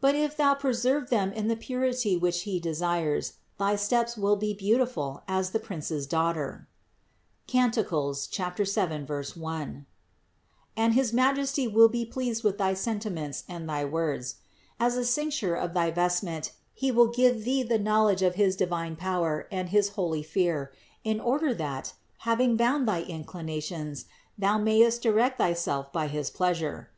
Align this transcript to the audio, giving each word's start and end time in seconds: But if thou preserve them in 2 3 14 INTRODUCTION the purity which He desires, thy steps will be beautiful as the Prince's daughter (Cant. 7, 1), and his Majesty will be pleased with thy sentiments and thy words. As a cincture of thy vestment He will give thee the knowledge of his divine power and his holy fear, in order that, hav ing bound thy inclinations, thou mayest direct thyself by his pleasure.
But 0.00 0.16
if 0.16 0.36
thou 0.36 0.56
preserve 0.56 1.10
them 1.10 1.28
in 1.32 1.44
2 1.44 1.48
3 1.48 1.50
14 1.54 1.54
INTRODUCTION 1.54 1.58
the 1.60 1.64
purity 1.64 2.16
which 2.16 2.40
He 2.40 2.58
desires, 2.58 3.32
thy 3.56 3.76
steps 3.76 4.16
will 4.16 4.34
be 4.34 4.52
beautiful 4.52 5.22
as 5.28 5.50
the 5.52 5.60
Prince's 5.60 6.08
daughter 6.08 6.66
(Cant. 7.46 7.76
7, 7.78 9.06
1), 9.06 9.86
and 10.76 10.94
his 10.94 11.12
Majesty 11.12 11.68
will 11.68 11.88
be 11.88 12.04
pleased 12.04 12.42
with 12.42 12.58
thy 12.58 12.74
sentiments 12.74 13.44
and 13.48 13.68
thy 13.70 13.84
words. 13.84 14.38
As 14.80 14.96
a 14.96 15.04
cincture 15.04 15.54
of 15.54 15.72
thy 15.72 15.92
vestment 15.92 16.50
He 16.72 16.90
will 16.90 17.06
give 17.12 17.44
thee 17.44 17.62
the 17.62 17.78
knowledge 17.78 18.22
of 18.22 18.34
his 18.34 18.56
divine 18.56 18.96
power 18.96 19.46
and 19.52 19.68
his 19.68 19.90
holy 19.90 20.24
fear, 20.24 20.72
in 21.04 21.20
order 21.20 21.54
that, 21.54 21.92
hav 22.26 22.40
ing 22.40 22.56
bound 22.56 22.88
thy 22.88 23.02
inclinations, 23.02 24.06
thou 24.36 24.58
mayest 24.58 25.00
direct 25.00 25.38
thyself 25.38 25.92
by 25.92 26.08
his 26.08 26.28
pleasure. 26.28 26.90